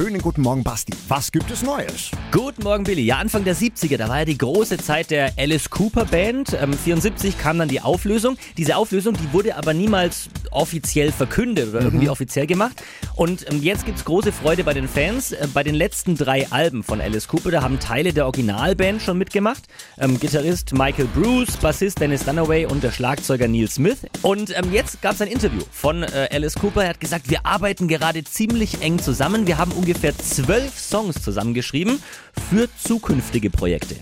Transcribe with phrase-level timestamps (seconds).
[0.00, 0.94] Schönen guten Morgen, Basti.
[1.08, 2.10] Was gibt es Neues?
[2.32, 3.02] Guten Morgen, Billy.
[3.02, 6.56] Ja, Anfang der 70er, da war ja die große Zeit der Alice Cooper Band.
[6.58, 8.38] Ähm, 74 kam dann die Auflösung.
[8.56, 12.82] Diese Auflösung, die wurde aber niemals offiziell verkündet oder irgendwie offiziell gemacht.
[13.14, 15.32] Und ähm, jetzt gibt's große Freude bei den Fans.
[15.32, 19.18] Äh, bei den letzten drei Alben von Alice Cooper, da haben Teile der Originalband schon
[19.18, 19.64] mitgemacht.
[19.98, 23.98] Ähm, Gitarrist Michael Bruce, Bassist Dennis Dunaway und der Schlagzeuger Neil Smith.
[24.22, 26.84] Und ähm, jetzt gab's ein Interview von äh, Alice Cooper.
[26.84, 29.46] Er hat gesagt, wir arbeiten gerade ziemlich eng zusammen.
[29.46, 32.02] Wir haben ungefähr zwölf Songs zusammengeschrieben
[32.50, 33.96] für zukünftige Projekte.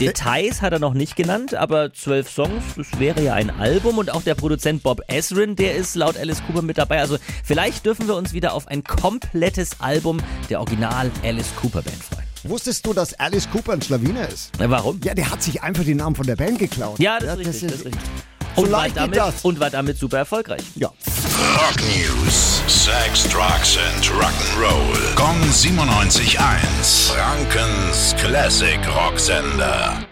[0.00, 4.12] Details hat er noch nicht genannt, aber zwölf Songs, das wäre ja ein Album und
[4.12, 7.00] auch der Produzent Bob Ezrin, der ist laut Alice Cooper mit dabei.
[7.00, 10.20] Also vielleicht dürfen wir uns wieder auf ein komplettes Album
[10.50, 12.28] der Original Alice Cooper Band freuen.
[12.44, 14.52] Wusstest du, dass Alice Cooper ein Schlawiner ist?
[14.58, 15.00] Na, Warum?
[15.02, 17.00] Ja, der hat sich einfach den Namen von der Band geklaut.
[17.00, 17.70] Ja, das ist richtig.
[17.70, 18.02] Das ist richtig.
[18.54, 19.44] Und, war damit, das.
[19.44, 20.62] und war damit super erfolgreich.
[20.76, 20.88] Ja.
[20.88, 22.62] Rock News.
[22.66, 24.97] Sex, Drugs and Rock'n'Roll.
[25.18, 27.10] Kong 97.1.
[27.10, 30.06] Frankens Classic Rocksender.